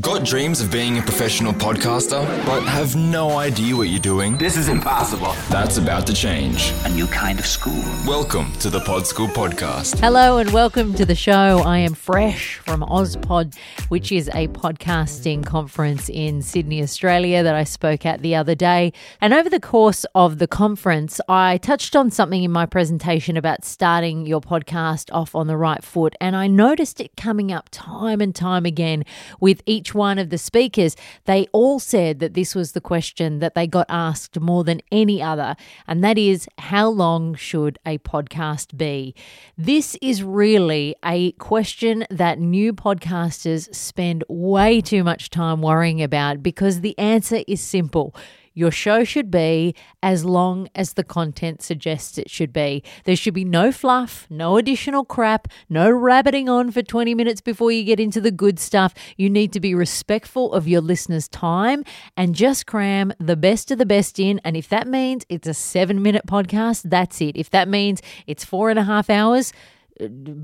[0.00, 4.38] Got dreams of being a professional podcaster, but have no idea what you're doing?
[4.38, 5.34] This is impossible.
[5.50, 6.72] That's about to change.
[6.86, 7.84] A new kind of school.
[8.06, 10.00] Welcome to the Pod School Podcast.
[10.00, 11.58] Hello and welcome to the show.
[11.66, 13.54] I am fresh from Ozpod,
[13.90, 18.94] which is a podcasting conference in Sydney, Australia that I spoke at the other day.
[19.20, 23.66] And over the course of the conference, I touched on something in my presentation about
[23.66, 26.16] starting your podcast off on the right foot.
[26.18, 29.04] And I noticed it coming up time and time again
[29.38, 30.94] with each each one of the speakers,
[31.24, 35.20] they all said that this was the question that they got asked more than any
[35.20, 35.56] other,
[35.88, 39.12] and that is how long should a podcast be?
[39.58, 46.44] This is really a question that new podcasters spend way too much time worrying about
[46.44, 48.14] because the answer is simple.
[48.54, 52.82] Your show should be as long as the content suggests it should be.
[53.04, 57.72] There should be no fluff, no additional crap, no rabbiting on for 20 minutes before
[57.72, 58.94] you get into the good stuff.
[59.16, 61.84] You need to be respectful of your listeners' time
[62.16, 64.40] and just cram the best of the best in.
[64.44, 67.36] And if that means it's a seven minute podcast, that's it.
[67.36, 69.52] If that means it's four and a half hours,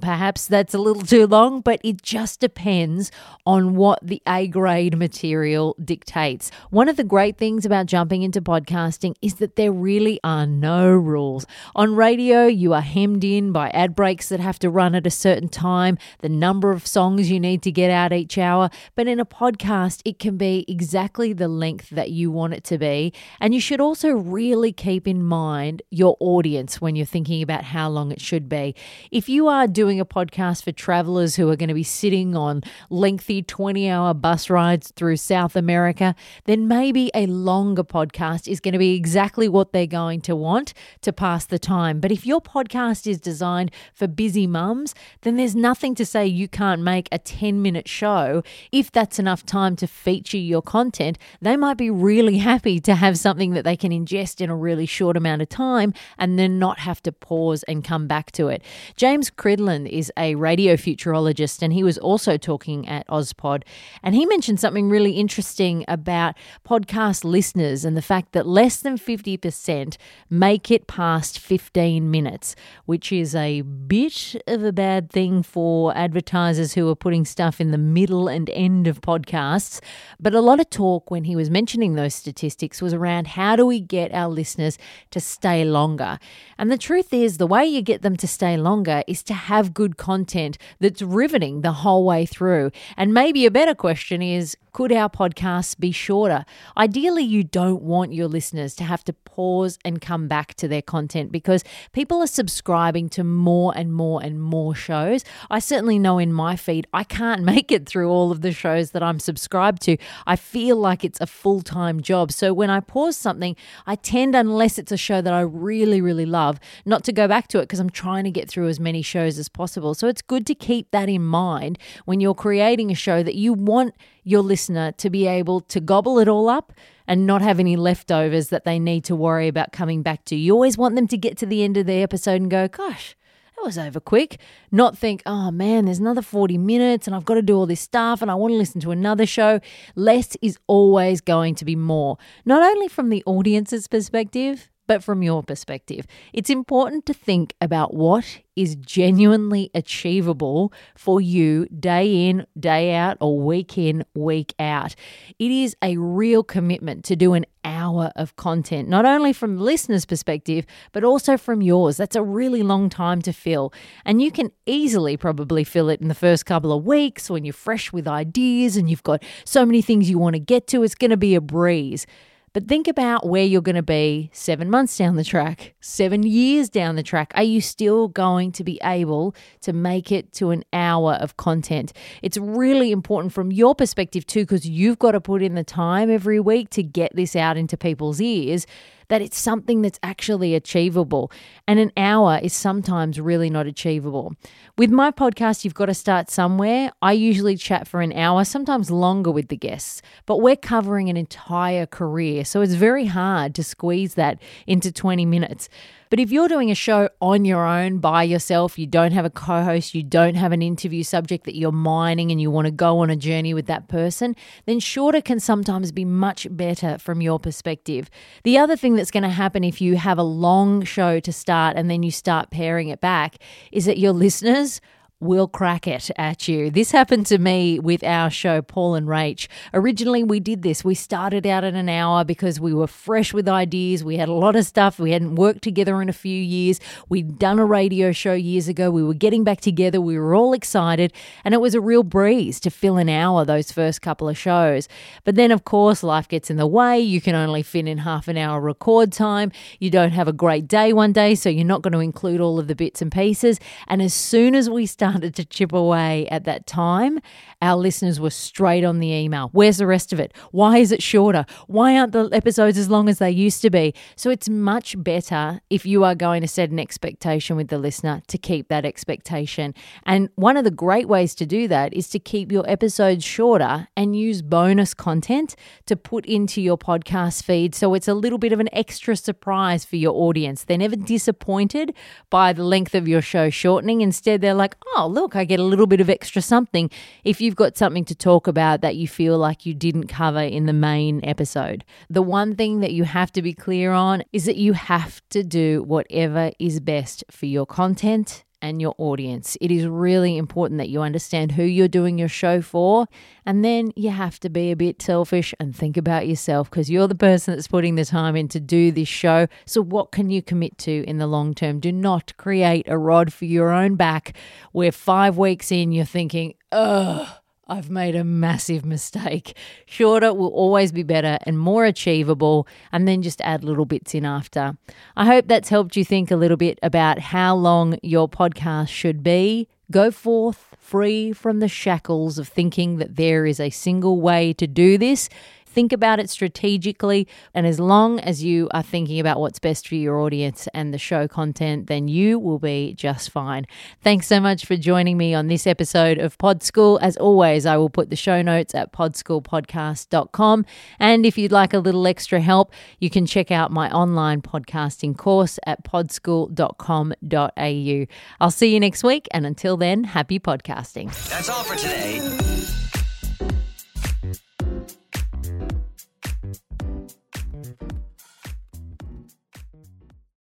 [0.00, 3.10] perhaps that's a little too long, but it just depends
[3.46, 6.50] on what the A grade material dictates.
[6.70, 10.90] One of the great things about jumping into podcasting is that there really are no
[10.90, 11.46] rules.
[11.74, 15.10] On radio, you are hemmed in by ad breaks that have to run at a
[15.10, 19.20] certain time, the number of songs you need to get out each hour, but in
[19.20, 23.12] a podcast, it can be exactly the length that you want it to be.
[23.40, 27.88] And you should also really keep in mind your audience when you're thinking about how
[27.88, 28.74] long it should be.
[29.10, 32.62] If you are doing a podcast for travelers who are going to be sitting on
[32.90, 38.72] lengthy 20 hour bus rides through South America, then maybe a longer podcast is going
[38.72, 42.00] to be exactly what they're going to want to pass the time.
[42.00, 46.48] But if your podcast is designed for busy mums, then there's nothing to say you
[46.48, 48.42] can't make a 10 minute show.
[48.72, 53.18] If that's enough time to feature your content, they might be really happy to have
[53.18, 56.78] something that they can ingest in a really short amount of time and then not
[56.80, 58.62] have to pause and come back to it.
[58.96, 63.62] James Cridland is a radio futurologist, and he was also talking at Ozpod.
[64.02, 66.34] And he mentioned something really interesting about
[66.66, 69.96] podcast listeners and the fact that less than 50%
[70.30, 72.54] make it past 15 minutes,
[72.86, 77.70] which is a bit of a bad thing for advertisers who are putting stuff in
[77.70, 79.80] the middle and end of podcasts.
[80.20, 83.66] But a lot of talk when he was mentioning those statistics was around how do
[83.66, 84.78] we get our listeners
[85.10, 86.18] to stay longer?
[86.58, 89.72] And the truth is, the way you get them to stay longer is to have
[89.72, 92.72] good content that's riveting the whole way through.
[92.96, 96.44] And maybe a better question is could our podcasts be shorter?
[96.76, 100.82] Ideally, you don't want your listeners to have to pause and come back to their
[100.82, 105.22] content because people are subscribing to more and more and more shows.
[105.48, 108.90] I certainly know in my feed, I can't make it through all of the shows
[108.90, 109.96] that I'm subscribed to.
[110.26, 112.32] I feel like it's a full time job.
[112.32, 113.54] So when I pause something,
[113.86, 117.46] I tend, unless it's a show that I really, really love, not to go back
[117.48, 119.94] to it because I'm trying to get through as many shows as possible.
[119.94, 123.52] So it's good to keep that in mind when you're creating a show that you
[123.52, 126.72] want your listener to be able to gobble it all up
[127.06, 130.36] and not have any leftovers that they need to worry about coming back to.
[130.36, 133.14] You always want them to get to the end of the episode and go, gosh,
[133.56, 134.40] that was over quick.
[134.72, 137.80] Not think, oh man, there's another 40 minutes and I've got to do all this
[137.80, 139.60] stuff and I want to listen to another show.
[139.94, 145.22] Less is always going to be more, not only from the audience's perspective, but from
[145.22, 146.06] your perspective.
[146.32, 153.16] It's important to think about what is genuinely achievable for you day in, day out,
[153.20, 154.94] or week in, week out.
[155.38, 159.62] It is a real commitment to do an hour of content, not only from the
[159.62, 161.96] listener's perspective, but also from yours.
[161.96, 163.72] That's a really long time to fill.
[164.04, 167.54] And you can easily probably fill it in the first couple of weeks when you're
[167.54, 170.82] fresh with ideas and you've got so many things you want to get to.
[170.82, 172.06] It's going to be a breeze.
[172.54, 176.68] But think about where you're going to be seven months down the track, seven years
[176.68, 177.32] down the track.
[177.34, 181.92] Are you still going to be able to make it to an hour of content?
[182.22, 186.08] It's really important from your perspective, too, because you've got to put in the time
[186.08, 188.68] every week to get this out into people's ears
[189.08, 191.30] that it's something that's actually achievable.
[191.66, 194.34] And an hour is sometimes really not achievable.
[194.76, 196.92] With my podcast, you've got to start somewhere.
[197.02, 201.16] I usually chat for an hour, sometimes longer with the guests, but we're covering an
[201.16, 202.44] entire career.
[202.44, 205.68] So it's very hard to squeeze that into 20 minutes.
[206.14, 209.30] But if you're doing a show on your own by yourself, you don't have a
[209.30, 212.70] co host, you don't have an interview subject that you're mining and you want to
[212.70, 214.36] go on a journey with that person,
[214.66, 218.10] then shorter can sometimes be much better from your perspective.
[218.44, 221.76] The other thing that's going to happen if you have a long show to start
[221.76, 223.36] and then you start pairing it back
[223.72, 224.80] is that your listeners
[225.20, 226.70] we'll crack it at you.
[226.70, 229.48] This happened to me with our show, Paul and Rach.
[229.72, 230.84] Originally, we did this.
[230.84, 234.04] We started out at an hour because we were fresh with ideas.
[234.04, 234.98] We had a lot of stuff.
[234.98, 236.80] We hadn't worked together in a few years.
[237.08, 238.90] We'd done a radio show years ago.
[238.90, 240.00] We were getting back together.
[240.00, 241.12] We were all excited.
[241.44, 244.88] And it was a real breeze to fill an hour those first couple of shows.
[245.24, 247.00] But then, of course, life gets in the way.
[247.00, 249.52] You can only fit in half an hour record time.
[249.78, 252.58] You don't have a great day one day, so you're not going to include all
[252.58, 253.58] of the bits and pieces.
[253.88, 257.18] And as soon as we start started to chip away at that time,
[257.60, 259.50] our listeners were straight on the email.
[259.52, 260.32] Where's the rest of it?
[260.50, 261.44] Why is it shorter?
[261.66, 263.94] Why aren't the episodes as long as they used to be?
[264.16, 268.22] So it's much better if you are going to set an expectation with the listener
[268.28, 269.74] to keep that expectation.
[270.06, 273.88] And one of the great ways to do that is to keep your episodes shorter
[273.98, 275.54] and use bonus content
[275.84, 277.74] to put into your podcast feed.
[277.74, 280.64] So it's a little bit of an extra surprise for your audience.
[280.64, 281.94] They're never disappointed
[282.30, 284.00] by the length of your show shortening.
[284.00, 286.90] Instead, they're like, oh, look, I get a little bit of extra something
[287.24, 290.66] if you've got something to talk about that you feel like you didn't cover in
[290.66, 291.84] the main episode.
[292.08, 295.42] The one thing that you have to be clear on is that you have to
[295.42, 299.58] do whatever is best for your content and your audience.
[299.60, 303.06] It is really important that you understand who you're doing your show for.
[303.44, 307.06] And then you have to be a bit selfish and think about yourself because you're
[307.06, 309.48] the person that's putting the time in to do this show.
[309.66, 311.78] So, what can you commit to in the long term?
[311.78, 314.34] Do not create a rod for your own back
[314.72, 317.28] where five weeks in you're thinking, ugh
[317.66, 319.56] I've made a massive mistake.
[319.86, 324.24] Shorter will always be better and more achievable, and then just add little bits in
[324.24, 324.76] after.
[325.16, 329.22] I hope that's helped you think a little bit about how long your podcast should
[329.22, 329.68] be.
[329.90, 334.66] Go forth free from the shackles of thinking that there is a single way to
[334.66, 335.30] do this.
[335.74, 337.26] Think about it strategically.
[337.52, 340.98] And as long as you are thinking about what's best for your audience and the
[340.98, 343.66] show content, then you will be just fine.
[344.00, 347.00] Thanks so much for joining me on this episode of Pod School.
[347.02, 350.64] As always, I will put the show notes at podschoolpodcast.com.
[351.00, 355.18] And if you'd like a little extra help, you can check out my online podcasting
[355.18, 358.06] course at podschool.com.au.
[358.40, 359.26] I'll see you next week.
[359.32, 361.06] And until then, happy podcasting.
[361.30, 362.73] That's all for today.